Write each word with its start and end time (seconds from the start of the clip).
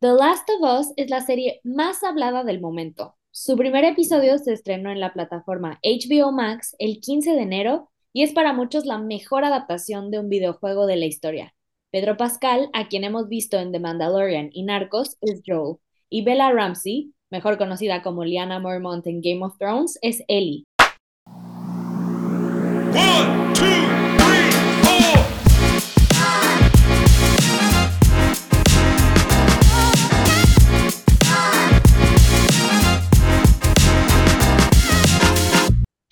The 0.00 0.14
Last 0.14 0.48
of 0.48 0.62
Us 0.62 0.94
es 0.96 1.10
la 1.10 1.20
serie 1.20 1.60
más 1.62 2.02
hablada 2.02 2.42
del 2.42 2.58
momento. 2.58 3.16
Su 3.32 3.54
primer 3.54 3.84
episodio 3.84 4.38
se 4.38 4.54
estrenó 4.54 4.90
en 4.90 4.98
la 4.98 5.12
plataforma 5.12 5.78
HBO 5.82 6.32
Max 6.32 6.74
el 6.78 7.00
15 7.00 7.32
de 7.32 7.42
enero 7.42 7.90
y 8.14 8.22
es 8.22 8.32
para 8.32 8.54
muchos 8.54 8.86
la 8.86 8.96
mejor 8.96 9.44
adaptación 9.44 10.10
de 10.10 10.18
un 10.18 10.30
videojuego 10.30 10.86
de 10.86 10.96
la 10.96 11.04
historia. 11.04 11.54
Pedro 11.90 12.16
Pascal, 12.16 12.70
a 12.72 12.88
quien 12.88 13.04
hemos 13.04 13.28
visto 13.28 13.58
en 13.58 13.72
The 13.72 13.78
Mandalorian 13.78 14.48
y 14.54 14.62
Narcos, 14.62 15.18
es 15.20 15.42
Joel, 15.46 15.76
y 16.08 16.24
Bella 16.24 16.50
Ramsey, 16.50 17.12
mejor 17.28 17.58
conocida 17.58 18.02
como 18.02 18.24
Lyanna 18.24 18.58
Mormont 18.58 19.06
en 19.06 19.20
Game 19.20 19.44
of 19.44 19.58
Thrones, 19.58 19.98
es 20.00 20.22
Ellie. 20.28 20.64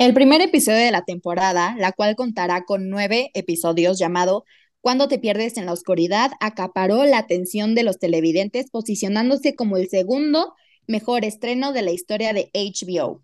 El 0.09 0.15
primer 0.15 0.41
episodio 0.41 0.79
de 0.79 0.91
la 0.91 1.05
temporada, 1.05 1.77
la 1.79 1.93
cual 1.93 2.17
contará 2.17 2.65
con 2.65 2.89
nueve 2.89 3.31
episodios 3.35 3.99
llamado 3.99 4.47
Cuando 4.81 5.07
te 5.07 5.19
pierdes 5.19 5.59
en 5.59 5.67
la 5.67 5.75
oscuridad, 5.75 6.31
acaparó 6.41 7.05
la 7.05 7.19
atención 7.19 7.75
de 7.75 7.83
los 7.83 7.99
televidentes, 7.99 8.71
posicionándose 8.71 9.55
como 9.55 9.77
el 9.77 9.91
segundo 9.91 10.55
mejor 10.87 11.27
estreno 11.27 11.75
de 11.75 11.83
la 11.83 11.91
historia 11.91 12.33
de 12.33 12.51
HBO. 12.55 13.23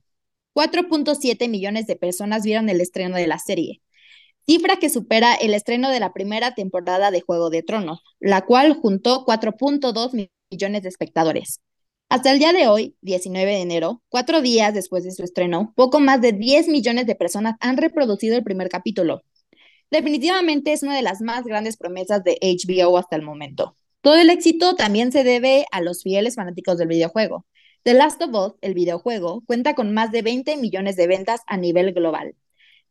4.7 0.52 1.48
millones 1.48 1.86
de 1.86 1.96
personas 1.96 2.42
vieron 2.42 2.68
el 2.68 2.82
estreno 2.82 3.16
de 3.16 3.28
la 3.28 3.38
serie, 3.38 3.80
cifra 4.44 4.76
que 4.76 4.90
supera 4.90 5.34
el 5.36 5.54
estreno 5.54 5.88
de 5.88 6.00
la 6.00 6.12
primera 6.12 6.54
temporada 6.54 7.10
de 7.10 7.22
Juego 7.22 7.48
de 7.48 7.62
Tronos, 7.62 8.00
la 8.20 8.42
cual 8.42 8.74
juntó 8.74 9.24
4.2 9.24 10.28
millones 10.50 10.82
de 10.82 10.88
espectadores. 10.90 11.62
Hasta 12.08 12.30
el 12.30 12.38
día 12.38 12.52
de 12.52 12.68
hoy, 12.68 12.96
19 13.00 13.50
de 13.50 13.60
enero, 13.60 14.02
cuatro 14.08 14.40
días 14.40 14.72
después 14.72 15.04
de 15.04 15.10
su 15.10 15.24
estreno, 15.24 15.72
poco 15.74 16.00
más 16.00 16.20
de 16.20 16.32
10 16.32 16.68
millones 16.68 17.06
de 17.06 17.16
personas 17.16 17.56
han 17.60 17.76
reproducido 17.76 18.36
el 18.36 18.44
primer 18.44 18.68
capítulo. 18.68 19.22
Definitivamente 19.90 20.72
es 20.72 20.82
una 20.82 20.94
de 20.94 21.02
las 21.02 21.20
más 21.20 21.44
grandes 21.44 21.76
promesas 21.76 22.22
de 22.22 22.38
HBO 22.40 22.98
hasta 22.98 23.16
el 23.16 23.22
momento. 23.22 23.76
Todo 24.00 24.16
el 24.16 24.30
éxito 24.30 24.76
también 24.76 25.12
se 25.12 25.24
debe 25.24 25.66
a 25.72 25.80
los 25.80 26.02
fieles 26.02 26.36
fanáticos 26.36 26.78
del 26.78 26.88
videojuego. 26.88 27.46
The 27.84 27.94
Last 27.94 28.22
of 28.22 28.34
Us, 28.34 28.52
el 28.60 28.74
videojuego, 28.74 29.42
cuenta 29.46 29.74
con 29.74 29.92
más 29.92 30.12
de 30.12 30.22
20 30.22 30.56
millones 30.56 30.96
de 30.96 31.06
ventas 31.06 31.40
a 31.46 31.56
nivel 31.56 31.92
global. 31.92 32.36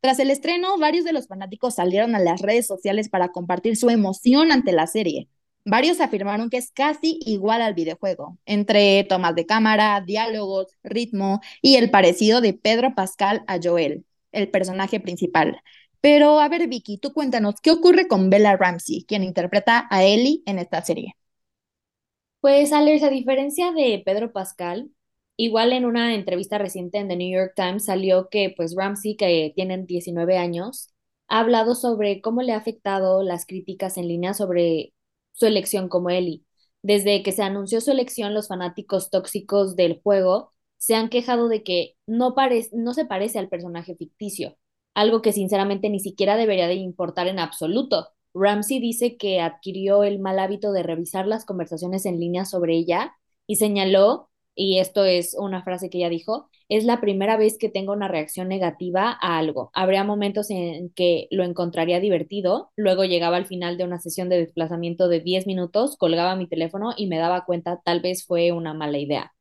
Tras 0.01 0.19
el 0.19 0.31
estreno, 0.31 0.77
varios 0.77 1.05
de 1.05 1.13
los 1.13 1.27
fanáticos 1.27 1.75
salieron 1.75 2.15
a 2.15 2.19
las 2.19 2.41
redes 2.41 2.67
sociales 2.67 3.09
para 3.09 3.29
compartir 3.29 3.77
su 3.77 3.89
emoción 3.89 4.51
ante 4.51 4.73
la 4.73 4.85
serie, 4.87 5.29
Varios 5.65 6.01
afirmaron 6.01 6.49
que 6.49 6.57
es 6.57 6.71
casi 6.71 7.19
igual 7.25 7.61
al 7.61 7.73
videojuego, 7.73 8.37
entre 8.45 9.03
tomas 9.05 9.35
de 9.35 9.45
cámara, 9.45 10.01
diálogos, 10.05 10.67
ritmo 10.83 11.39
y 11.61 11.77
el 11.77 11.89
parecido 11.89 12.41
de 12.41 12.53
Pedro 12.53 12.95
Pascal 12.95 13.43
a 13.47 13.59
Joel, 13.63 14.05
el 14.33 14.49
personaje 14.49 14.99
principal. 14.99 15.61
Pero 16.01 16.39
a 16.41 16.49
ver, 16.49 16.67
Vicky, 16.67 16.97
tú 16.97 17.13
cuéntanos, 17.13 17.61
¿qué 17.61 17.71
ocurre 17.71 18.07
con 18.09 18.29
Bella 18.29 18.57
Ramsey, 18.57 19.05
quien 19.07 19.23
interpreta 19.23 19.87
a 19.89 20.03
Ellie 20.03 20.43
en 20.45 20.59
esta 20.59 20.81
serie? 20.81 21.15
Pues, 22.41 22.73
Alex, 22.73 23.03
a 23.03 23.09
diferencia 23.09 23.71
de 23.71 24.01
Pedro 24.05 24.33
Pascal, 24.33 24.91
igual 25.37 25.71
en 25.71 25.85
una 25.85 26.13
entrevista 26.13 26.57
reciente 26.57 26.97
en 26.97 27.07
The 27.07 27.15
New 27.15 27.31
York 27.33 27.53
Times 27.55 27.85
salió 27.85 28.27
que, 28.29 28.53
pues, 28.55 28.75
Ramsey, 28.75 29.15
que 29.15 29.53
tiene 29.55 29.77
19 29.85 30.37
años, 30.37 30.93
ha 31.29 31.39
hablado 31.39 31.73
sobre 31.73 32.19
cómo 32.21 32.41
le 32.41 32.51
ha 32.51 32.57
afectado 32.57 33.23
las 33.23 33.45
críticas 33.45 33.97
en 33.97 34.09
línea 34.09 34.33
sobre 34.33 34.93
su 35.33 35.45
elección 35.45 35.89
como 35.89 36.09
Ellie. 36.09 36.43
Desde 36.81 37.23
que 37.23 37.31
se 37.31 37.43
anunció 37.43 37.81
su 37.81 37.91
elección, 37.91 38.33
los 38.33 38.47
fanáticos 38.47 39.09
tóxicos 39.09 39.75
del 39.75 40.01
juego 40.01 40.53
se 40.77 40.95
han 40.95 41.09
quejado 41.09 41.47
de 41.47 41.63
que 41.63 41.95
no, 42.07 42.35
no 42.73 42.93
se 42.93 43.05
parece 43.05 43.39
al 43.39 43.49
personaje 43.49 43.95
ficticio, 43.95 44.57
algo 44.93 45.21
que 45.21 45.31
sinceramente 45.31 45.89
ni 45.89 45.99
siquiera 45.99 46.35
debería 46.35 46.67
de 46.67 46.75
importar 46.75 47.27
en 47.27 47.39
absoluto. 47.39 48.09
Ramsey 48.33 48.79
dice 48.79 49.15
que 49.15 49.39
adquirió 49.39 50.03
el 50.03 50.19
mal 50.19 50.39
hábito 50.39 50.71
de 50.73 50.83
revisar 50.83 51.27
las 51.27 51.45
conversaciones 51.45 52.05
en 52.05 52.19
línea 52.19 52.45
sobre 52.45 52.75
ella 52.75 53.13
y 53.47 53.57
señaló, 53.57 54.29
y 54.55 54.79
esto 54.79 55.05
es 55.05 55.35
una 55.37 55.63
frase 55.63 55.89
que 55.89 55.97
ella 55.99 56.09
dijo, 56.09 56.49
es 56.69 56.85
la 56.85 57.01
primera 57.01 57.37
vez 57.37 57.57
que 57.57 57.69
tengo 57.69 57.93
una 57.93 58.07
reacción 58.07 58.47
negativa 58.47 59.17
a 59.21 59.37
algo. 59.37 59.71
Habría 59.73 60.03
momentos 60.03 60.49
en 60.49 60.89
que 60.91 61.27
lo 61.31 61.43
encontraría 61.43 61.99
divertido, 61.99 62.71
luego 62.75 63.03
llegaba 63.05 63.37
al 63.37 63.45
final 63.45 63.77
de 63.77 63.83
una 63.85 63.99
sesión 63.99 64.29
de 64.29 64.37
desplazamiento 64.39 65.07
de 65.07 65.19
10 65.21 65.47
minutos, 65.47 65.97
colgaba 65.97 66.35
mi 66.35 66.47
teléfono 66.47 66.93
y 66.97 67.07
me 67.07 67.17
daba 67.17 67.45
cuenta 67.45 67.81
tal 67.83 68.01
vez 68.01 68.25
fue 68.25 68.51
una 68.51 68.73
mala 68.73 68.99
idea. 68.99 69.33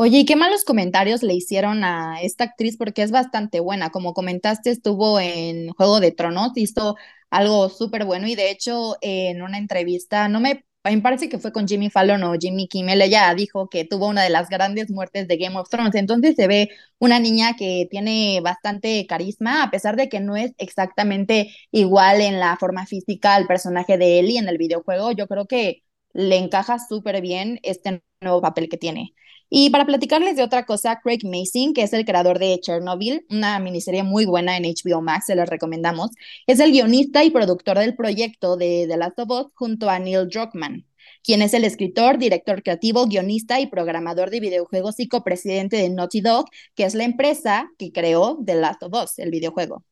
Oye, 0.00 0.18
¿y 0.20 0.24
qué 0.26 0.36
malos 0.36 0.64
comentarios 0.64 1.22
le 1.24 1.34
hicieron 1.34 1.82
a 1.82 2.22
esta 2.22 2.44
actriz? 2.44 2.76
Porque 2.76 3.02
es 3.02 3.10
bastante 3.10 3.58
buena. 3.60 3.90
Como 3.90 4.14
comentaste, 4.14 4.70
estuvo 4.70 5.18
en 5.18 5.70
Juego 5.70 5.98
de 6.00 6.12
Tronos, 6.12 6.52
hizo 6.56 6.94
algo 7.30 7.68
súper 7.68 8.04
bueno 8.04 8.28
y 8.28 8.36
de 8.36 8.50
hecho 8.50 8.96
en 9.00 9.42
una 9.42 9.58
entrevista, 9.58 10.28
no 10.28 10.38
me 10.40 10.64
a 10.84 10.90
mí 10.90 10.96
me 10.96 11.02
parece 11.02 11.28
que 11.28 11.38
fue 11.38 11.52
con 11.52 11.66
Jimmy 11.68 11.90
Fallon 11.90 12.22
o 12.24 12.34
Jimmy 12.38 12.66
Kimmel, 12.68 13.02
ella 13.02 13.34
dijo 13.34 13.68
que 13.68 13.84
tuvo 13.84 14.06
una 14.08 14.22
de 14.22 14.30
las 14.30 14.48
grandes 14.48 14.90
muertes 14.90 15.28
de 15.28 15.36
Game 15.36 15.58
of 15.58 15.68
Thrones. 15.68 15.94
Entonces 15.94 16.34
se 16.36 16.46
ve 16.46 16.70
una 16.98 17.18
niña 17.20 17.56
que 17.56 17.86
tiene 17.90 18.40
bastante 18.42 19.06
carisma, 19.06 19.62
a 19.64 19.70
pesar 19.70 19.96
de 19.96 20.08
que 20.08 20.20
no 20.20 20.36
es 20.36 20.52
exactamente 20.58 21.54
igual 21.72 22.20
en 22.22 22.40
la 22.40 22.56
forma 22.56 22.86
física 22.86 23.34
al 23.34 23.46
personaje 23.46 23.98
de 23.98 24.18
Ellie 24.20 24.38
en 24.38 24.48
el 24.48 24.56
videojuego. 24.58 25.12
Yo 25.12 25.26
creo 25.26 25.46
que 25.46 25.82
le 26.14 26.36
encaja 26.38 26.78
súper 26.78 27.20
bien 27.20 27.60
este 27.62 28.02
nuevo 28.20 28.40
papel 28.40 28.68
que 28.68 28.78
tiene. 28.78 29.14
Y 29.50 29.70
para 29.70 29.86
platicarles 29.86 30.36
de 30.36 30.42
otra 30.42 30.66
cosa, 30.66 31.00
Craig 31.02 31.20
Mason, 31.24 31.72
que 31.72 31.82
es 31.82 31.92
el 31.94 32.04
creador 32.04 32.38
de 32.38 32.58
Chernobyl, 32.60 33.24
una 33.30 33.58
miniserie 33.58 34.02
muy 34.02 34.26
buena 34.26 34.56
en 34.56 34.64
HBO 34.64 35.00
Max, 35.00 35.26
se 35.26 35.34
los 35.34 35.48
recomendamos, 35.48 36.10
es 36.46 36.60
el 36.60 36.70
guionista 36.72 37.24
y 37.24 37.30
productor 37.30 37.78
del 37.78 37.96
proyecto 37.96 38.56
de 38.56 38.86
The 38.88 38.96
Last 38.98 39.18
of 39.18 39.30
Us 39.30 39.46
junto 39.54 39.88
a 39.88 39.98
Neil 39.98 40.28
Druckmann, 40.28 40.86
quien 41.24 41.40
es 41.40 41.54
el 41.54 41.64
escritor, 41.64 42.18
director 42.18 42.62
creativo, 42.62 43.06
guionista 43.06 43.58
y 43.60 43.66
programador 43.68 44.28
de 44.30 44.40
videojuegos 44.40 45.00
y 45.00 45.08
copresidente 45.08 45.78
de 45.78 45.88
Naughty 45.88 46.20
Dog, 46.20 46.46
que 46.74 46.84
es 46.84 46.94
la 46.94 47.04
empresa 47.04 47.70
que 47.78 47.90
creó 47.90 48.38
The 48.44 48.54
Last 48.54 48.82
of 48.82 48.92
Us, 49.02 49.18
el 49.18 49.30
videojuego. 49.30 49.84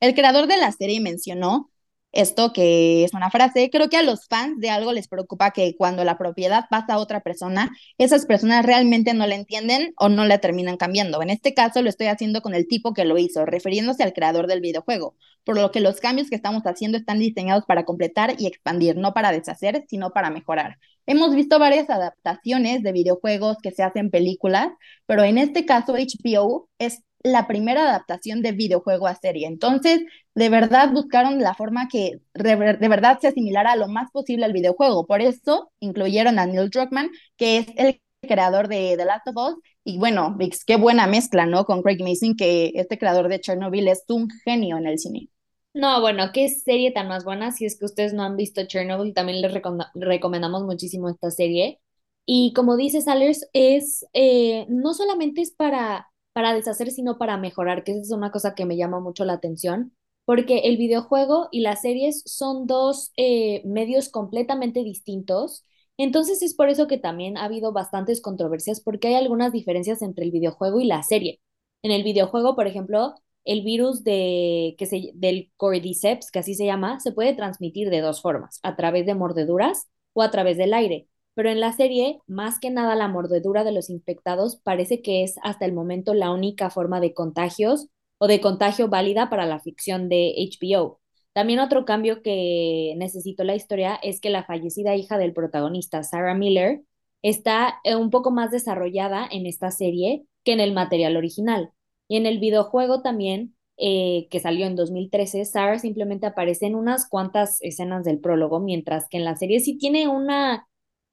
El 0.00 0.14
creador 0.14 0.46
de 0.46 0.56
la 0.56 0.72
serie 0.72 1.00
mencionó 1.00 1.70
esto 2.12 2.52
que 2.52 3.04
es 3.04 3.12
una 3.14 3.30
frase, 3.30 3.68
creo 3.70 3.88
que 3.88 3.96
a 3.96 4.02
los 4.02 4.26
fans 4.28 4.58
de 4.60 4.70
algo 4.70 4.92
les 4.92 5.08
preocupa 5.08 5.50
que 5.50 5.76
cuando 5.76 6.04
la 6.04 6.16
propiedad 6.18 6.64
pasa 6.70 6.94
a 6.94 6.98
otra 6.98 7.20
persona, 7.20 7.70
esas 7.98 8.26
personas 8.26 8.64
realmente 8.64 9.14
no 9.14 9.26
la 9.26 9.34
entienden 9.34 9.92
o 9.96 10.08
no 10.08 10.24
la 10.24 10.38
terminan 10.38 10.76
cambiando. 10.76 11.20
En 11.22 11.30
este 11.30 11.54
caso 11.54 11.82
lo 11.82 11.88
estoy 11.88 12.06
haciendo 12.06 12.40
con 12.40 12.54
el 12.54 12.66
tipo 12.66 12.94
que 12.94 13.04
lo 13.04 13.18
hizo, 13.18 13.44
refiriéndose 13.44 14.02
al 14.02 14.12
creador 14.12 14.46
del 14.46 14.60
videojuego, 14.60 15.16
por 15.44 15.56
lo 15.56 15.70
que 15.70 15.80
los 15.80 16.00
cambios 16.00 16.28
que 16.30 16.36
estamos 16.36 16.62
haciendo 16.64 16.98
están 16.98 17.18
diseñados 17.18 17.64
para 17.66 17.84
completar 17.84 18.34
y 18.38 18.46
expandir, 18.46 18.96
no 18.96 19.12
para 19.14 19.32
deshacer, 19.32 19.84
sino 19.88 20.10
para 20.10 20.30
mejorar. 20.30 20.78
Hemos 21.06 21.34
visto 21.34 21.58
varias 21.58 21.88
adaptaciones 21.88 22.82
de 22.82 22.92
videojuegos 22.92 23.56
que 23.62 23.70
se 23.70 23.82
hacen 23.82 24.10
películas, 24.10 24.68
pero 25.06 25.24
en 25.24 25.38
este 25.38 25.64
caso 25.64 25.94
HBO 25.94 26.68
es 26.78 27.02
la 27.32 27.46
primera 27.46 27.82
adaptación 27.82 28.42
de 28.42 28.52
videojuego 28.52 29.06
a 29.06 29.14
serie. 29.14 29.46
Entonces, 29.46 30.00
de 30.34 30.48
verdad 30.48 30.92
buscaron 30.92 31.40
la 31.40 31.54
forma 31.54 31.88
que 31.88 32.20
de 32.34 32.88
verdad 32.88 33.18
se 33.20 33.28
asimilara 33.28 33.76
lo 33.76 33.88
más 33.88 34.10
posible 34.10 34.44
al 34.44 34.52
videojuego. 34.52 35.06
Por 35.06 35.20
eso 35.20 35.70
incluyeron 35.80 36.38
a 36.38 36.46
Neil 36.46 36.70
Druckmann, 36.70 37.10
que 37.36 37.58
es 37.58 37.66
el 37.76 38.00
creador 38.22 38.68
de 38.68 38.94
The 38.96 39.04
Last 39.04 39.28
of 39.28 39.36
Us. 39.36 39.62
Y 39.84 39.98
bueno, 39.98 40.34
Vix, 40.36 40.64
qué 40.64 40.76
buena 40.76 41.06
mezcla, 41.06 41.46
¿no? 41.46 41.64
Con 41.64 41.82
Craig 41.82 42.02
Mason, 42.02 42.36
que 42.36 42.72
este 42.74 42.98
creador 42.98 43.28
de 43.28 43.40
Chernobyl 43.40 43.88
es 43.88 44.04
un 44.08 44.28
genio 44.44 44.76
en 44.76 44.86
el 44.86 44.98
cine. 44.98 45.28
No, 45.74 46.00
bueno, 46.00 46.30
qué 46.32 46.48
serie 46.48 46.90
tan 46.90 47.08
más 47.08 47.24
buena. 47.24 47.52
Si 47.52 47.64
es 47.64 47.78
que 47.78 47.84
ustedes 47.84 48.12
no 48.12 48.24
han 48.24 48.36
visto 48.36 48.66
Chernobyl, 48.66 49.14
también 49.14 49.40
les 49.40 49.52
recomendamos 49.94 50.64
muchísimo 50.64 51.08
esta 51.08 51.30
serie. 51.30 51.80
Y 52.26 52.52
como 52.52 52.76
dice 52.76 53.00
Salers, 53.00 53.48
es 53.52 54.04
eh, 54.12 54.66
no 54.68 54.92
solamente 54.92 55.40
es 55.40 55.50
para 55.50 56.07
para 56.38 56.54
deshacer, 56.54 56.92
sino 56.92 57.18
para 57.18 57.36
mejorar, 57.36 57.82
que 57.82 57.90
esa 57.90 58.00
es 58.00 58.12
una 58.12 58.30
cosa 58.30 58.54
que 58.54 58.64
me 58.64 58.76
llama 58.76 59.00
mucho 59.00 59.24
la 59.24 59.32
atención, 59.32 59.92
porque 60.24 60.58
el 60.66 60.76
videojuego 60.76 61.48
y 61.50 61.62
las 61.62 61.80
series 61.80 62.22
son 62.26 62.68
dos 62.68 63.10
eh, 63.16 63.60
medios 63.64 64.08
completamente 64.08 64.84
distintos. 64.84 65.64
Entonces 65.96 66.40
es 66.42 66.54
por 66.54 66.68
eso 66.68 66.86
que 66.86 66.96
también 66.96 67.36
ha 67.36 67.46
habido 67.46 67.72
bastantes 67.72 68.20
controversias, 68.20 68.80
porque 68.80 69.08
hay 69.08 69.14
algunas 69.14 69.52
diferencias 69.52 70.00
entre 70.00 70.24
el 70.26 70.30
videojuego 70.30 70.80
y 70.80 70.84
la 70.86 71.02
serie. 71.02 71.40
En 71.82 71.90
el 71.90 72.04
videojuego, 72.04 72.54
por 72.54 72.68
ejemplo, 72.68 73.16
el 73.44 73.64
virus 73.64 74.04
de, 74.04 74.76
que 74.78 74.86
se, 74.86 75.10
del 75.14 75.50
Cordyceps, 75.56 76.30
que 76.30 76.38
así 76.38 76.54
se 76.54 76.66
llama, 76.66 77.00
se 77.00 77.10
puede 77.10 77.34
transmitir 77.34 77.90
de 77.90 78.00
dos 78.00 78.22
formas, 78.22 78.60
a 78.62 78.76
través 78.76 79.06
de 79.06 79.16
mordeduras 79.16 79.88
o 80.12 80.22
a 80.22 80.30
través 80.30 80.56
del 80.56 80.72
aire 80.72 81.08
pero 81.38 81.50
en 81.50 81.60
la 81.60 81.72
serie, 81.72 82.18
más 82.26 82.58
que 82.58 82.68
nada 82.68 82.96
la 82.96 83.06
mordedura 83.06 83.62
de 83.62 83.70
los 83.70 83.90
infectados 83.90 84.56
parece 84.64 85.02
que 85.02 85.22
es 85.22 85.36
hasta 85.44 85.66
el 85.66 85.72
momento 85.72 86.12
la 86.12 86.32
única 86.32 86.68
forma 86.68 86.98
de 86.98 87.14
contagios 87.14 87.86
o 88.18 88.26
de 88.26 88.40
contagio 88.40 88.88
válida 88.88 89.30
para 89.30 89.46
la 89.46 89.60
ficción 89.60 90.08
de 90.08 90.34
HBO. 90.36 90.98
También 91.32 91.60
otro 91.60 91.84
cambio 91.84 92.22
que 92.22 92.92
necesitó 92.96 93.44
la 93.44 93.54
historia 93.54 94.00
es 94.02 94.20
que 94.20 94.30
la 94.30 94.42
fallecida 94.42 94.96
hija 94.96 95.16
del 95.16 95.32
protagonista, 95.32 96.02
Sarah 96.02 96.34
Miller, 96.34 96.82
está 97.22 97.78
eh, 97.84 97.94
un 97.94 98.10
poco 98.10 98.32
más 98.32 98.50
desarrollada 98.50 99.28
en 99.30 99.46
esta 99.46 99.70
serie 99.70 100.24
que 100.42 100.54
en 100.54 100.58
el 100.58 100.72
material 100.72 101.16
original. 101.16 101.70
Y 102.08 102.16
en 102.16 102.26
el 102.26 102.40
videojuego 102.40 103.00
también, 103.00 103.54
eh, 103.76 104.26
que 104.32 104.40
salió 104.40 104.66
en 104.66 104.74
2013, 104.74 105.44
Sarah 105.44 105.78
simplemente 105.78 106.26
aparece 106.26 106.66
en 106.66 106.74
unas 106.74 107.08
cuantas 107.08 107.58
escenas 107.60 108.02
del 108.02 108.18
prólogo, 108.18 108.58
mientras 108.58 109.08
que 109.08 109.18
en 109.18 109.24
la 109.24 109.36
serie 109.36 109.60
sí 109.60 109.78
tiene 109.78 110.08
una, 110.08 110.66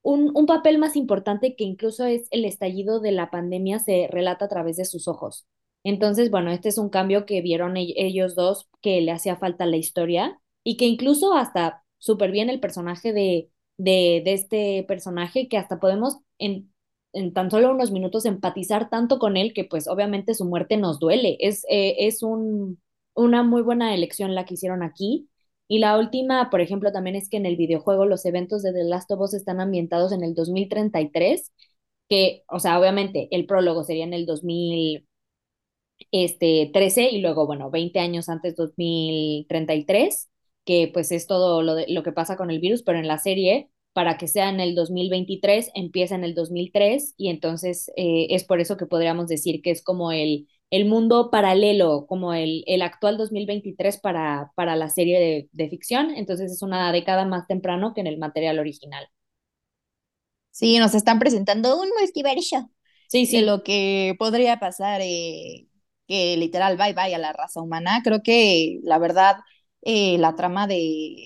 un, 0.05 0.31
un 0.35 0.45
papel 0.45 0.77
más 0.77 0.95
importante 0.95 1.55
que 1.55 1.63
incluso 1.63 2.05
es 2.05 2.27
el 2.29 2.45
estallido 2.45 2.99
de 2.99 3.11
la 3.11 3.31
pandemia 3.31 3.79
se 3.79 4.07
relata 4.11 4.45
a 4.45 4.49
través 4.49 4.77
de 4.77 4.85
sus 4.85 5.07
ojos. 5.07 5.47
Entonces, 5.83 6.29
bueno, 6.31 6.51
este 6.51 6.69
es 6.69 6.77
un 6.77 6.89
cambio 6.89 7.25
que 7.25 7.41
vieron 7.41 7.75
ellos 7.77 8.35
dos 8.35 8.69
que 8.81 9.01
le 9.01 9.11
hacía 9.11 9.35
falta 9.35 9.65
la 9.65 9.77
historia 9.77 10.39
y 10.63 10.77
que 10.77 10.85
incluso 10.85 11.33
hasta 11.33 11.83
súper 11.97 12.31
bien 12.31 12.49
el 12.49 12.59
personaje 12.59 13.13
de, 13.13 13.49
de, 13.77 14.21
de, 14.23 14.33
este 14.33 14.85
personaje 14.87 15.47
que 15.47 15.57
hasta 15.57 15.79
podemos 15.79 16.19
en, 16.37 16.71
en, 17.13 17.33
tan 17.33 17.49
solo 17.49 17.71
unos 17.71 17.91
minutos 17.91 18.25
empatizar 18.25 18.89
tanto 18.89 19.17
con 19.19 19.37
él 19.37 19.53
que 19.53 19.63
pues 19.65 19.87
obviamente 19.87 20.35
su 20.35 20.45
muerte 20.45 20.77
nos 20.77 20.99
duele. 20.99 21.37
Es, 21.39 21.65
eh, 21.69 21.95
es 22.07 22.21
un, 22.21 22.79
una 23.15 23.43
muy 23.43 23.63
buena 23.63 23.93
elección 23.95 24.35
la 24.35 24.45
que 24.45 24.53
hicieron 24.55 24.83
aquí. 24.83 25.29
Y 25.67 25.79
la 25.79 25.97
última, 25.97 26.49
por 26.49 26.61
ejemplo, 26.61 26.91
también 26.91 27.15
es 27.15 27.29
que 27.29 27.37
en 27.37 27.45
el 27.45 27.55
videojuego 27.57 28.05
los 28.05 28.25
eventos 28.25 28.61
de 28.63 28.71
The 28.73 28.83
Last 28.83 29.11
of 29.11 29.21
Us 29.21 29.33
están 29.33 29.59
ambientados 29.59 30.11
en 30.11 30.23
el 30.23 30.35
2033, 30.35 31.51
que, 32.09 32.43
o 32.49 32.59
sea, 32.59 32.79
obviamente 32.79 33.27
el 33.31 33.45
prólogo 33.47 33.83
sería 33.83 34.03
en 34.05 34.13
el 34.13 34.25
2000 34.25 35.07
este, 36.11 36.69
13 36.73 37.09
y 37.11 37.21
luego, 37.21 37.45
bueno, 37.47 37.69
20 37.71 37.99
años 37.99 38.29
antes, 38.29 38.55
2033, 38.55 40.29
que 40.65 40.89
pues 40.93 41.11
es 41.11 41.27
todo 41.27 41.61
lo, 41.61 41.75
de, 41.75 41.85
lo 41.89 42.03
que 42.03 42.11
pasa 42.11 42.37
con 42.37 42.51
el 42.51 42.59
virus, 42.59 42.83
pero 42.83 42.99
en 42.99 43.07
la 43.07 43.17
serie, 43.17 43.69
para 43.93 44.17
que 44.17 44.27
sea 44.27 44.49
en 44.49 44.59
el 44.59 44.75
2023, 44.75 45.71
empieza 45.75 46.15
en 46.15 46.23
el 46.23 46.35
2003 46.35 47.13
y 47.17 47.29
entonces 47.29 47.91
eh, 47.95 48.27
es 48.31 48.43
por 48.43 48.59
eso 48.59 48.77
que 48.77 48.85
podríamos 48.87 49.27
decir 49.27 49.61
que 49.61 49.71
es 49.71 49.83
como 49.83 50.11
el, 50.11 50.47
el 50.71 50.85
mundo 50.85 51.29
paralelo, 51.31 52.05
como 52.07 52.33
el, 52.33 52.63
el 52.67 52.81
actual 52.81 53.17
2023 53.17 53.99
para, 53.99 54.51
para 54.55 54.75
la 54.75 54.89
serie 54.89 55.19
de, 55.19 55.49
de 55.51 55.69
ficción, 55.69 56.11
entonces 56.11 56.51
es 56.51 56.61
una 56.61 56.91
década 56.91 57.25
más 57.25 57.47
temprano 57.47 57.93
que 57.93 58.01
en 58.01 58.07
el 58.07 58.17
material 58.17 58.59
original. 58.59 59.07
Sí, 60.51 60.77
nos 60.79 60.95
están 60.95 61.19
presentando 61.19 61.79
un 61.81 61.89
multiverso 61.99 62.69
sí, 63.09 63.25
sí. 63.25 63.37
de 63.37 63.43
lo 63.43 63.63
que 63.63 64.15
podría 64.17 64.59
pasar 64.59 65.01
eh, 65.03 65.67
que 66.07 66.37
literal 66.37 66.77
bye 66.77 66.93
bye 66.93 67.13
a 67.15 67.17
la 67.17 67.33
raza 67.33 67.61
humana. 67.61 68.01
Creo 68.03 68.21
que 68.23 68.79
la 68.83 68.97
verdad 68.97 69.37
eh, 69.81 70.17
la 70.17 70.35
trama 70.35 70.67
de, 70.67 70.75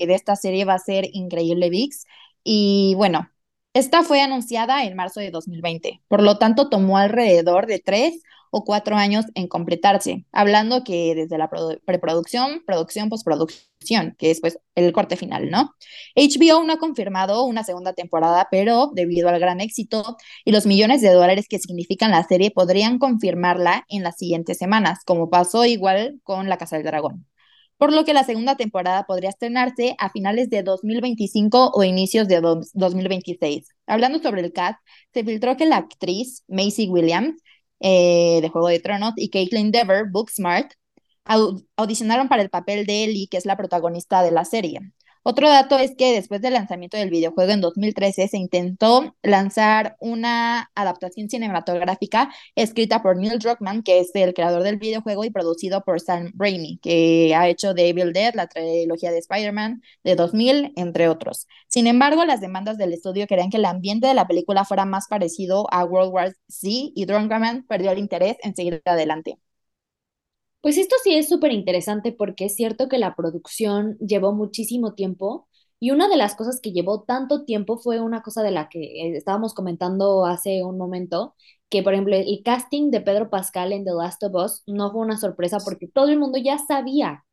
de, 0.06 0.13
esta 0.13 0.35
serie 0.35 0.65
va 0.65 0.74
a 0.75 0.80
ser 0.80 1.07
increíble, 1.13 1.69
VIX. 1.69 2.06
Y 2.44 2.94
bueno, 2.95 3.30
esta 3.74 4.03
fue 4.03 4.21
anunciada 4.21 4.83
en 4.83 4.95
marzo 4.95 5.19
de 5.19 5.31
2020, 5.31 6.01
por 6.07 6.21
lo 6.24 6.38
tanto 6.38 6.69
tomó 6.69 6.97
alrededor 6.97 7.68
de 7.68 7.80
tres 7.80 8.21
o 8.51 8.63
cuatro 8.63 8.96
años 8.96 9.25
en 9.36 9.48
completarse, 9.48 10.25
hablando 10.31 10.84
que 10.84 11.16
desde 11.16 11.38
la 11.38 11.50
preproducción, 11.86 12.63
producción, 12.66 13.10
postproducción, 13.10 14.16
que 14.18 14.31
es 14.31 14.42
pues 14.42 14.60
el 14.75 14.92
corte 14.92 15.18
final, 15.18 15.50
¿no? 15.50 15.75
HBO 16.16 16.63
no 16.63 16.74
ha 16.74 16.78
confirmado 16.78 17.46
una 17.46 17.63
segunda 17.63 17.94
temporada, 17.94 18.48
pero 18.51 18.92
debido 18.94 19.30
al 19.30 19.40
gran 19.40 19.62
éxito 19.62 20.18
y 20.46 20.51
los 20.51 20.66
millones 20.66 21.01
de 21.01 21.13
dólares 21.13 21.48
que 21.50 21.60
significan 21.60 22.12
la 22.12 22.24
serie, 22.24 22.51
podrían 22.51 23.00
confirmarla 23.00 23.86
en 23.90 24.04
las 24.04 24.18
siguientes 24.18 24.57
semanas, 24.57 25.00
como 25.06 25.30
pasó 25.30 25.66
igual 25.66 26.19
con 26.24 26.50
La 26.50 26.57
Casa 26.57 26.75
del 26.78 26.86
Dragón 26.86 27.25
por 27.80 27.94
lo 27.94 28.04
que 28.04 28.13
la 28.13 28.25
segunda 28.25 28.57
temporada 28.57 29.06
podría 29.06 29.30
estrenarse 29.30 29.95
a 30.00 30.10
finales 30.10 30.50
de 30.50 30.63
2025 30.63 31.72
o 31.74 31.84
inicios 31.86 32.28
de 32.28 32.42
2026. 32.42 33.69
Hablando 33.88 34.19
sobre 34.19 34.42
el 34.42 34.52
cast, 34.52 34.80
se 35.13 35.24
filtró 35.24 35.56
que 35.56 35.66
la 35.66 35.78
actriz 35.78 36.44
Macy 36.50 36.90
Williams 36.90 37.42
eh, 37.80 38.40
de 38.42 38.50
Juego 38.50 38.68
de 38.70 38.80
Tronos, 38.80 39.14
y 39.18 39.30
Caitlin 39.30 39.72
Dever, 39.72 40.06
Booksmart, 40.12 40.74
audicionaron 41.76 42.28
para 42.28 42.42
el 42.42 42.50
papel 42.50 42.86
de 42.86 43.04
Ellie, 43.04 43.28
que 43.30 43.38
es 43.38 43.46
la 43.46 43.58
protagonista 43.58 44.24
de 44.24 44.31
la 44.31 44.46
serie. 44.46 44.80
Otro 45.24 45.50
dato 45.50 45.77
es 45.77 45.95
que 45.95 46.13
después 46.13 46.42
del 46.42 46.54
lanzamiento 46.54 46.98
del 46.98 47.10
videojuego 47.10 47.51
en 47.51 47.62
2013 47.62 48.27
se 48.30 48.38
intentó 48.38 49.16
lanzar 49.21 49.98
una 50.00 50.71
adaptación 50.75 51.30
cinematográfica 51.30 52.33
escrita 52.56 53.04
por 53.04 53.18
Neil 53.18 53.38
Druckmann, 53.38 53.83
que 53.83 54.00
es 54.00 54.12
el 54.13 54.33
creador 54.33 54.63
del 54.63 54.77
videojuego, 54.77 55.25
y 55.25 55.30
producido 55.30 55.83
por 55.83 56.00
Sam 56.00 56.31
Raimi, 56.38 56.80
que 56.81 57.36
ha 57.36 57.48
hecho 57.50 57.75
The 57.75 57.89
Evil 57.89 58.13
Dead, 58.13 58.33
la 58.33 58.48
trilogía 58.48 59.12
de 59.12 59.19
Spider-Man 59.19 59.81
de 60.04 60.16
2000, 60.16 60.74
entre 60.77 61.10
otros. 61.10 61.48
Sin 61.68 61.88
embargo, 61.88 62.24
las 62.25 62.42
demandas 62.42 62.77
del 62.77 62.94
estudio 62.94 63.27
querían 63.27 63.50
que 63.50 63.57
el 63.57 63.66
ambiente 63.66 64.07
de 64.07 64.13
la 64.13 64.27
película 64.27 64.66
fuera 64.66 64.86
más 64.86 65.07
parecido 65.07 65.68
a 65.71 65.83
World 65.83 66.12
War 66.13 66.36
Z 66.48 66.92
y 66.95 67.06
Druckmann 67.06 67.66
perdió 67.68 67.92
el 67.92 68.00
interés 68.00 68.38
en 68.42 68.56
seguir 68.56 68.81
adelante. 68.86 69.38
Pues 70.61 70.77
esto 70.77 70.95
sí 71.03 71.15
es 71.15 71.29
súper 71.29 71.53
interesante 71.53 72.11
porque 72.11 72.45
es 72.45 72.56
cierto 72.56 72.89
que 72.89 72.97
la 72.97 73.15
producción 73.15 73.97
llevó 74.00 74.33
muchísimo 74.33 74.94
tiempo 74.94 75.47
y 75.79 75.91
una 75.91 76.09
de 76.09 76.17
las 76.17 76.35
cosas 76.35 76.59
que 76.61 76.71
llevó 76.73 77.03
tanto 77.03 77.45
tiempo 77.45 77.77
fue 77.77 78.01
una 78.01 78.21
cosa 78.21 78.44
de 78.44 78.51
la 78.51 78.67
que 78.67 79.15
estábamos 79.15 79.53
comentando 79.53 80.25
hace 80.25 80.63
un 80.65 80.77
momento, 80.77 81.35
que 81.69 81.81
por 81.81 81.94
ejemplo 81.94 82.15
el 82.15 82.41
casting 82.44 82.91
de 82.91 83.00
Pedro 83.01 83.29
Pascal 83.29 83.71
en 83.71 83.85
The 83.85 83.91
Last 83.94 84.21
of 84.23 84.35
Us 84.35 84.63
no 84.67 84.91
fue 84.91 85.01
una 85.01 85.17
sorpresa 85.17 85.59
porque 85.63 85.88
todo 85.88 86.09
el 86.09 86.19
mundo 86.19 86.38
ya 86.38 86.57
sabía, 86.57 87.23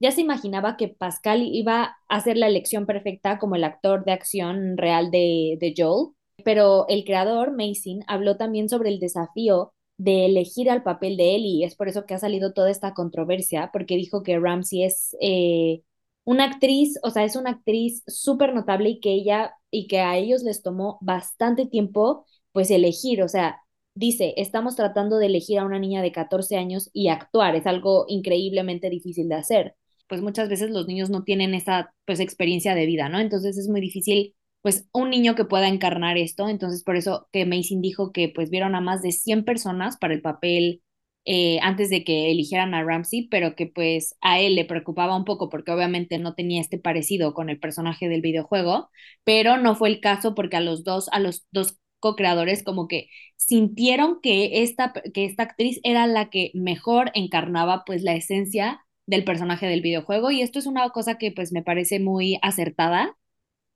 ya 0.00 0.10
se 0.12 0.22
imaginaba 0.22 0.76
que 0.78 0.88
Pascal 0.88 1.42
iba 1.42 1.96
a 2.08 2.20
ser 2.20 2.36
la 2.38 2.46
elección 2.48 2.86
perfecta 2.86 3.38
como 3.38 3.56
el 3.56 3.64
actor 3.64 4.04
de 4.04 4.12
acción 4.12 4.76
real 4.78 5.10
de, 5.10 5.58
de 5.60 5.74
Joel, 5.76 6.14
pero 6.44 6.86
el 6.88 7.04
creador, 7.04 7.52
Mason, 7.52 8.00
habló 8.06 8.36
también 8.38 8.68
sobre 8.70 8.88
el 8.90 9.00
desafío 9.00 9.74
de 10.00 10.24
elegir 10.24 10.70
al 10.70 10.82
papel 10.82 11.18
de 11.18 11.34
él 11.36 11.42
y 11.44 11.62
es 11.64 11.76
por 11.76 11.86
eso 11.88 12.06
que 12.06 12.14
ha 12.14 12.18
salido 12.18 12.54
toda 12.54 12.70
esta 12.70 12.94
controversia, 12.94 13.68
porque 13.70 13.96
dijo 13.96 14.22
que 14.22 14.38
Ramsey 14.38 14.84
es 14.84 15.14
eh, 15.20 15.82
una 16.24 16.44
actriz, 16.44 16.98
o 17.02 17.10
sea, 17.10 17.24
es 17.24 17.36
una 17.36 17.50
actriz 17.50 18.02
súper 18.06 18.54
notable 18.54 18.88
y 18.90 19.00
que 19.00 19.12
ella 19.12 19.52
y 19.70 19.88
que 19.88 20.00
a 20.00 20.16
ellos 20.16 20.42
les 20.42 20.62
tomó 20.62 20.96
bastante 21.02 21.66
tiempo 21.66 22.24
pues 22.52 22.70
elegir, 22.70 23.22
o 23.22 23.28
sea, 23.28 23.60
dice, 23.94 24.32
estamos 24.38 24.74
tratando 24.74 25.18
de 25.18 25.26
elegir 25.26 25.58
a 25.58 25.66
una 25.66 25.78
niña 25.78 26.00
de 26.02 26.12
14 26.12 26.56
años 26.56 26.88
y 26.94 27.08
actuar, 27.08 27.54
es 27.56 27.66
algo 27.66 28.06
increíblemente 28.08 28.88
difícil 28.88 29.28
de 29.28 29.34
hacer. 29.34 29.76
Pues 30.08 30.22
muchas 30.22 30.48
veces 30.48 30.70
los 30.70 30.86
niños 30.86 31.10
no 31.10 31.24
tienen 31.24 31.52
esa 31.54 31.94
pues 32.06 32.20
experiencia 32.20 32.74
de 32.74 32.86
vida, 32.86 33.08
¿no? 33.10 33.20
Entonces 33.20 33.58
es 33.58 33.68
muy 33.68 33.80
difícil 33.82 34.34
pues 34.62 34.88
un 34.92 35.10
niño 35.10 35.34
que 35.34 35.44
pueda 35.44 35.68
encarnar 35.68 36.18
esto. 36.18 36.48
Entonces, 36.48 36.82
por 36.84 36.96
eso 36.96 37.28
que 37.32 37.46
Mason 37.46 37.80
dijo 37.80 38.12
que 38.12 38.28
pues 38.28 38.50
vieron 38.50 38.74
a 38.74 38.80
más 38.80 39.02
de 39.02 39.12
100 39.12 39.44
personas 39.44 39.96
para 39.98 40.14
el 40.14 40.22
papel 40.22 40.82
eh, 41.26 41.58
antes 41.62 41.90
de 41.90 42.02
que 42.04 42.30
eligieran 42.30 42.74
a 42.74 42.82
Ramsey, 42.82 43.28
pero 43.28 43.54
que 43.54 43.66
pues 43.66 44.16
a 44.20 44.40
él 44.40 44.54
le 44.56 44.64
preocupaba 44.64 45.16
un 45.16 45.24
poco 45.24 45.48
porque 45.50 45.70
obviamente 45.72 46.18
no 46.18 46.34
tenía 46.34 46.60
este 46.60 46.78
parecido 46.78 47.34
con 47.34 47.50
el 47.50 47.58
personaje 47.60 48.08
del 48.08 48.22
videojuego, 48.22 48.90
pero 49.24 49.56
no 49.58 49.74
fue 49.76 49.88
el 49.90 50.00
caso 50.00 50.34
porque 50.34 50.56
a 50.56 50.60
los 50.60 50.82
dos, 50.84 51.08
a 51.12 51.20
los 51.20 51.46
dos 51.52 51.78
co-creadores 52.00 52.62
como 52.64 52.88
que 52.88 53.08
sintieron 53.36 54.20
que 54.22 54.62
esta, 54.62 54.92
que 55.12 55.24
esta 55.26 55.42
actriz 55.44 55.78
era 55.82 56.06
la 56.06 56.30
que 56.30 56.50
mejor 56.54 57.10
encarnaba 57.14 57.84
pues 57.84 58.02
la 58.02 58.14
esencia 58.14 58.80
del 59.06 59.24
personaje 59.24 59.66
del 59.66 59.82
videojuego 59.82 60.30
y 60.30 60.40
esto 60.42 60.58
es 60.58 60.66
una 60.66 60.88
cosa 60.90 61.18
que 61.18 61.32
pues 61.32 61.52
me 61.52 61.62
parece 61.62 62.00
muy 62.00 62.38
acertada 62.42 63.16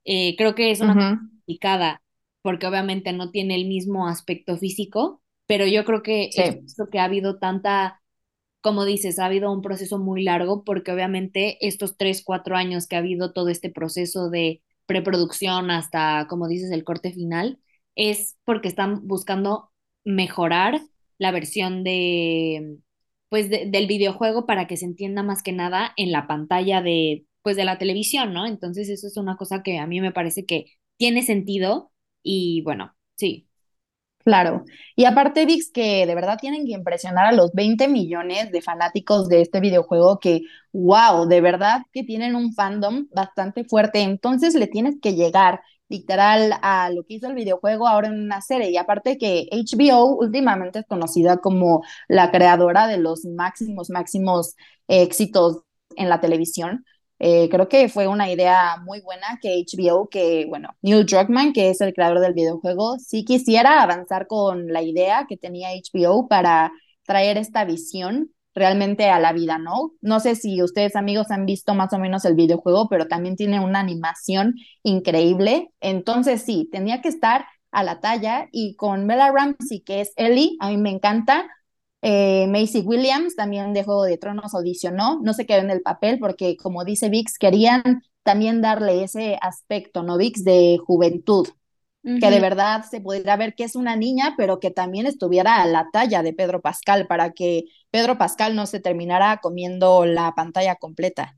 eh, 0.05 0.35
creo 0.37 0.55
que 0.55 0.71
es 0.71 0.81
una 0.81 0.93
cosa 0.93 1.17
complicada 1.17 2.01
porque 2.41 2.67
obviamente 2.67 3.11
no 3.11 3.31
tiene 3.31 3.55
el 3.55 3.65
mismo 3.65 4.07
aspecto 4.07 4.55
físico, 4.57 5.23
pero 5.47 5.65
yo 5.65 5.83
creo 5.83 6.03
que 6.03 6.29
es 6.35 6.75
lo 6.77 6.89
que 6.89 6.99
ha 6.99 7.05
habido 7.05 7.39
tanta, 7.39 8.01
como 8.61 8.85
dices, 8.85 9.17
ha 9.17 9.25
habido 9.25 9.51
un 9.51 9.63
proceso 9.63 9.97
muy 9.97 10.23
largo 10.23 10.63
porque 10.63 10.91
obviamente 10.91 11.57
estos 11.65 11.97
tres, 11.97 12.23
cuatro 12.23 12.55
años 12.55 12.87
que 12.87 12.95
ha 12.95 12.99
habido 12.99 13.33
todo 13.33 13.49
este 13.49 13.71
proceso 13.71 14.29
de 14.29 14.61
preproducción 14.85 15.71
hasta, 15.71 16.27
como 16.29 16.47
dices, 16.47 16.71
el 16.71 16.83
corte 16.83 17.11
final, 17.11 17.59
es 17.95 18.37
porque 18.45 18.67
están 18.67 19.07
buscando 19.07 19.71
mejorar 20.03 20.81
la 21.17 21.31
versión 21.31 21.83
de, 21.83 22.77
pues, 23.29 23.49
del 23.49 23.87
videojuego 23.87 24.45
para 24.45 24.67
que 24.67 24.77
se 24.77 24.85
entienda 24.85 25.23
más 25.23 25.41
que 25.43 25.51
nada 25.51 25.93
en 25.97 26.11
la 26.11 26.27
pantalla 26.27 26.81
de, 26.81 27.25
pues 27.45 27.57
de 27.57 27.63
la 27.65 27.77
televisión, 27.77 28.33
¿no? 28.33 28.47
Entonces 28.47 28.89
eso 28.89 29.05
es 29.07 29.17
una 29.17 29.37
cosa 29.37 29.61
que 29.63 29.77
a 29.77 29.85
mí 29.87 30.01
me 30.01 30.11
parece 30.11 30.47
que 30.47 30.65
tiene 30.97 31.21
sentido 31.23 31.91
y 32.23 32.63
bueno, 32.63 32.95
sí. 33.15 33.47
Claro. 34.23 34.65
Y 34.95 35.05
aparte, 35.05 35.45
Vix, 35.45 35.71
que 35.71 36.07
de 36.07 36.15
verdad 36.15 36.39
tienen 36.41 36.65
que 36.65 36.73
impresionar 36.73 37.27
a 37.27 37.31
los 37.31 37.51
20 37.53 37.87
millones 37.87 38.51
de 38.51 38.61
fanáticos 38.61 39.27
de 39.29 39.41
este 39.41 39.59
videojuego 39.59 40.19
que, 40.19 40.41
wow, 40.73 41.27
de 41.27 41.41
verdad 41.41 41.81
que 41.93 42.03
tienen 42.03 42.35
un 42.35 42.53
fandom 42.53 43.07
bastante 43.13 43.65
fuerte. 43.65 44.01
Entonces 44.01 44.55
le 44.55 44.67
tienes 44.67 44.95
que 45.01 45.13
llegar 45.13 45.61
literal 45.89 46.53
a 46.63 46.89
lo 46.91 47.03
que 47.05 47.15
hizo 47.15 47.27
el 47.27 47.35
videojuego 47.35 47.87
ahora 47.87 48.07
en 48.07 48.15
una 48.19 48.41
serie. 48.41 48.71
Y 48.71 48.77
aparte 48.77 49.17
que 49.19 49.47
HBO 49.51 50.17
últimamente 50.17 50.79
es 50.79 50.85
conocida 50.87 51.37
como 51.37 51.83
la 52.07 52.31
creadora 52.31 52.87
de 52.87 52.97
los 52.97 53.25
máximos, 53.25 53.91
máximos 53.91 54.55
éxitos 54.87 55.61
en 55.97 56.09
la 56.09 56.19
televisión 56.21 56.85
eh, 57.19 57.49
creo 57.49 57.69
que 57.69 57.89
fue 57.89 58.07
una 58.07 58.29
idea 58.29 58.77
muy 58.83 59.01
buena 59.01 59.39
que 59.41 59.55
HBO, 59.59 60.09
que 60.09 60.45
bueno, 60.47 60.69
Neil 60.81 61.05
Druckmann, 61.05 61.53
que 61.53 61.69
es 61.69 61.81
el 61.81 61.93
creador 61.93 62.19
del 62.19 62.33
videojuego, 62.33 62.97
sí 62.99 63.23
quisiera 63.23 63.81
avanzar 63.81 64.27
con 64.27 64.67
la 64.67 64.81
idea 64.81 65.25
que 65.27 65.37
tenía 65.37 65.69
HBO 65.71 66.27
para 66.27 66.71
traer 67.05 67.37
esta 67.37 67.63
visión 67.65 68.31
realmente 68.53 69.09
a 69.09 69.19
la 69.19 69.33
vida, 69.33 69.57
¿no? 69.57 69.91
No 70.01 70.19
sé 70.19 70.35
si 70.35 70.61
ustedes 70.63 70.95
amigos 70.95 71.29
han 71.29 71.45
visto 71.45 71.73
más 71.73 71.91
o 71.93 71.99
menos 71.99 72.23
el 72.25 72.35
videojuego, 72.35 72.87
pero 72.89 73.07
también 73.07 73.35
tiene 73.35 73.59
una 73.59 73.79
animación 73.81 74.55
increíble. 74.83 75.71
Entonces 75.81 76.41
sí, 76.41 76.69
tenía 76.71 77.01
que 77.01 77.09
estar 77.09 77.45
a 77.71 77.83
la 77.83 77.99
talla 77.99 78.47
y 78.51 78.75
con 78.77 79.05
Bella 79.07 79.31
Ramsey, 79.31 79.81
que 79.81 80.01
es 80.01 80.13
Ellie, 80.15 80.55
a 80.61 80.69
mí 80.69 80.77
me 80.77 80.89
encanta, 80.91 81.45
eh, 82.07 82.45
Macy 82.47 82.81
Williams, 82.81 83.35
también 83.35 83.73
de 83.73 83.83
Juego 83.83 84.03
de 84.03 84.19
Tronos, 84.19 84.53
audicionó, 84.53 85.19
no 85.23 85.33
se 85.33 85.47
quedó 85.47 85.61
en 85.61 85.71
el 85.71 85.81
papel 85.81 86.19
porque, 86.19 86.55
como 86.55 86.85
dice 86.85 87.09
Vix, 87.09 87.39
querían 87.39 88.03
también 88.21 88.61
darle 88.61 89.03
ese 89.03 89.39
aspecto, 89.41 90.03
¿no, 90.03 90.15
Vix? 90.15 90.43
De 90.43 90.77
juventud, 90.85 91.47
que 92.03 92.29
de 92.29 92.39
verdad 92.39 92.85
se 92.87 93.01
pudiera 93.01 93.35
ver 93.37 93.55
que 93.55 93.63
es 93.63 93.75
una 93.75 93.95
niña, 93.95 94.35
pero 94.37 94.59
que 94.59 94.69
también 94.69 95.07
estuviera 95.07 95.63
a 95.63 95.65
la 95.65 95.87
talla 95.91 96.21
de 96.21 96.33
Pedro 96.33 96.61
Pascal 96.61 97.07
para 97.07 97.31
que 97.31 97.63
Pedro 97.89 98.19
Pascal 98.19 98.55
no 98.55 98.67
se 98.67 98.79
terminara 98.79 99.37
comiendo 99.41 100.05
la 100.05 100.33
pantalla 100.35 100.75
completa. 100.75 101.35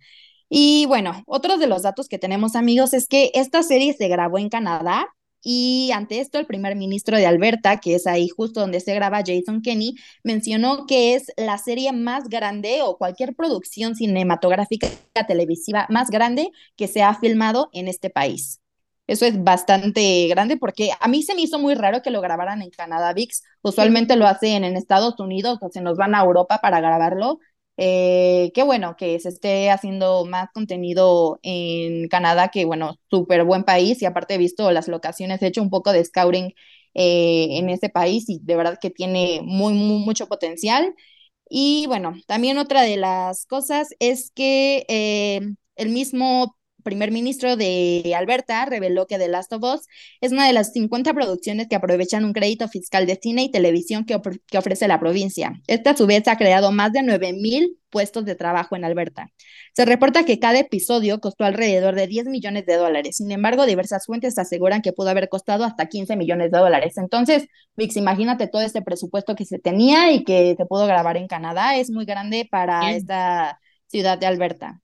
Y 0.50 0.86
bueno, 0.88 1.24
otro 1.28 1.58
de 1.58 1.68
los 1.68 1.84
datos 1.84 2.10
que 2.10 2.20
tenemos 2.20 2.58
amigos 2.58 2.94
es 2.94 3.08
que 3.08 3.32
esta 3.36 3.64
serie 3.64 3.94
se 3.94 4.10
grabó 4.10 4.38
en 4.38 4.50
Canadá, 4.50 5.08
y 5.50 5.92
ante 5.94 6.20
esto, 6.20 6.40
el 6.40 6.46
primer 6.46 6.76
ministro 6.76 7.16
de 7.16 7.26
Alberta, 7.26 7.78
que 7.78 7.96
es 7.96 8.06
ahí 8.06 8.28
justo 8.28 8.60
donde 8.60 8.82
se 8.82 8.94
graba 8.94 9.24
Jason 9.26 9.62
Kenney, 9.62 9.96
mencionó 10.22 10.86
que 10.86 11.16
es 11.16 11.32
la 11.38 11.58
serie 11.58 11.94
más 11.94 12.28
grande 12.28 12.82
o 12.82 12.98
cualquier 12.98 13.34
producción 13.34 13.96
cinematográfica 13.96 14.90
televisiva 15.26 15.88
más 15.90 16.10
grande 16.10 16.52
que 16.76 16.90
se 16.90 17.02
ha 17.02 17.16
filmado 17.18 17.70
en 17.72 17.88
este 17.88 18.10
país. 18.10 18.60
Eso 19.08 19.26
es 19.26 19.42
bastante 19.42 20.28
grande 20.28 20.58
porque 20.58 20.90
a 21.00 21.08
mí 21.08 21.24
se 21.24 21.34
me 21.34 21.44
hizo 21.44 21.60
muy 21.60 21.76
raro 21.76 22.02
que 22.02 22.12
lo 22.12 22.20
grabaran 22.20 22.62
en 22.62 22.70
Canadá 22.70 23.14
VIX. 23.14 23.42
Usualmente 23.62 24.18
lo 24.18 24.28
hacen 24.28 24.66
en 24.66 24.76
Estados 24.76 25.18
Unidos 25.18 25.60
o 25.62 25.70
se 25.70 25.80
nos 25.80 25.96
van 25.96 26.14
a 26.14 26.24
Europa 26.24 26.60
para 26.62 26.82
grabarlo 26.82 27.40
eh, 27.78 28.52
qué 28.56 28.64
bueno 28.64 28.96
que 28.98 29.20
se 29.20 29.30
esté 29.30 29.70
haciendo 29.72 30.26
más 30.26 30.50
contenido 30.54 31.40
en 31.44 32.08
Canadá, 32.10 32.50
que 32.50 32.66
bueno, 32.66 32.96
súper 33.10 33.44
buen 33.46 33.64
país 33.64 34.02
y 34.02 34.06
aparte 34.06 34.36
he 34.36 34.38
visto 34.38 34.72
las 34.72 34.88
locaciones, 34.88 35.42
he 35.42 35.48
hecho 35.48 35.62
un 35.62 35.70
poco 35.70 35.94
de 35.94 36.04
scouting 36.06 36.54
eh, 36.96 37.48
en 37.60 37.70
ese 37.70 37.90
país 37.90 38.26
y 38.30 38.40
de 38.44 38.56
verdad 38.56 38.80
que 38.82 38.90
tiene 38.90 39.42
muy, 39.44 39.74
muy, 39.74 40.00
mucho 40.06 40.28
potencial. 40.28 40.94
Y 41.50 41.86
bueno, 41.88 42.16
también 42.28 42.58
otra 42.58 42.82
de 42.84 42.98
las 42.98 43.46
cosas 43.46 43.90
es 44.00 44.32
que 44.32 44.86
eh, 44.90 45.42
el 45.78 45.90
mismo 45.90 46.57
primer 46.88 47.12
ministro 47.12 47.58
de 47.58 48.14
Alberta 48.16 48.64
reveló 48.66 49.08
que 49.08 49.18
The 49.18 49.28
Last 49.28 49.52
of 49.52 49.62
Us 49.62 49.88
es 50.22 50.32
una 50.32 50.48
de 50.48 50.54
las 50.54 50.72
50 50.72 51.14
producciones 51.14 51.68
que 51.68 51.76
aprovechan 51.76 52.24
un 52.24 52.32
crédito 52.32 52.70
fiscal 52.70 53.06
de 53.06 53.20
cine 53.22 53.44
y 53.44 53.52
televisión 53.52 54.06
que, 54.06 54.18
que 54.48 54.58
ofrece 54.58 54.88
la 54.88 54.98
provincia. 54.98 55.62
Esta 55.68 55.90
a 55.90 55.98
su 55.98 56.08
vez 56.08 56.26
ha 56.30 56.38
creado 56.38 56.72
más 56.72 56.94
de 56.94 57.02
9.000 57.02 57.76
puestos 57.90 58.24
de 58.24 58.36
trabajo 58.36 58.78
en 58.78 58.86
Alberta. 58.86 59.34
Se 59.74 59.84
reporta 59.84 60.24
que 60.24 60.40
cada 60.40 60.60
episodio 60.60 61.20
costó 61.20 61.44
alrededor 61.44 61.94
de 61.94 62.08
10 62.08 62.28
millones 62.28 62.66
de 62.66 62.76
dólares. 62.76 63.18
Sin 63.18 63.32
embargo, 63.32 63.66
diversas 63.66 64.06
fuentes 64.06 64.38
aseguran 64.38 64.82
que 64.82 64.94
pudo 64.94 65.10
haber 65.10 65.28
costado 65.28 65.66
hasta 65.66 65.88
15 65.88 66.16
millones 66.16 66.52
de 66.52 66.58
dólares. 66.58 66.98
Entonces, 66.98 67.48
Vix, 67.76 67.98
imagínate 67.98 68.48
todo 68.48 68.62
este 68.62 68.82
presupuesto 68.82 69.36
que 69.36 69.44
se 69.44 69.60
tenía 69.60 70.14
y 70.14 70.24
que 70.24 70.56
se 70.58 70.66
pudo 70.66 70.88
grabar 70.88 71.18
en 71.18 71.28
Canadá. 71.28 71.76
Es 71.76 71.92
muy 71.92 72.06
grande 72.06 72.48
para 72.50 72.94
esta 72.94 73.60
ciudad 73.88 74.18
de 74.18 74.26
Alberta 74.26 74.82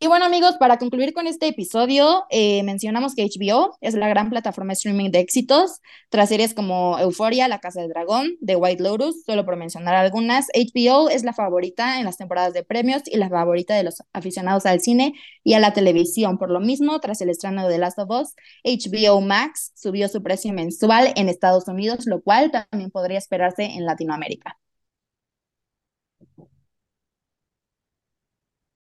y, 0.00 0.06
bueno, 0.08 0.24
amigos, 0.24 0.56
para 0.58 0.78
concluir 0.78 1.12
con 1.12 1.28
este 1.28 1.46
episodio, 1.46 2.24
eh, 2.28 2.64
mencionamos 2.64 3.14
que 3.14 3.24
HBO 3.24 3.76
es 3.80 3.94
la 3.94 4.08
gran 4.08 4.30
plataforma 4.30 4.70
de 4.70 4.74
streaming 4.74 5.10
de 5.12 5.20
éxitos, 5.20 5.80
tras 6.08 6.28
series 6.28 6.54
como 6.54 6.98
Euphoria, 6.98 7.46
La 7.46 7.60
Casa 7.60 7.80
del 7.80 7.90
Dragón, 7.90 8.36
The 8.44 8.56
White 8.56 8.82
Lotus, 8.82 9.22
solo 9.24 9.44
por 9.44 9.56
mencionar 9.56 9.94
algunas. 9.94 10.46
HBO 10.54 11.08
es 11.08 11.22
la 11.22 11.32
favorita 11.32 12.00
en 12.00 12.06
las 12.06 12.16
temporadas 12.16 12.52
de 12.52 12.64
premios 12.64 13.02
y 13.06 13.16
la 13.16 13.28
favorita 13.28 13.76
de 13.76 13.84
los 13.84 14.02
aficionados 14.12 14.66
al 14.66 14.80
cine 14.80 15.12
y 15.44 15.54
a 15.54 15.60
la 15.60 15.72
televisión. 15.72 16.36
Por 16.36 16.50
lo 16.50 16.58
mismo, 16.58 16.98
tras 16.98 17.20
el 17.20 17.30
estreno 17.30 17.64
de 17.64 17.74
The 17.74 17.78
Last 17.78 17.98
of 18.00 18.10
Us, 18.10 18.34
HBO 18.64 19.20
Max 19.20 19.70
subió 19.76 20.08
su 20.08 20.20
precio 20.20 20.52
mensual 20.52 21.12
en 21.14 21.28
Estados 21.28 21.68
Unidos, 21.68 22.06
lo 22.06 22.22
cual 22.22 22.50
también 22.50 22.90
podría 22.90 23.18
esperarse 23.18 23.62
en 23.64 23.84
Latinoamérica. 23.84 24.58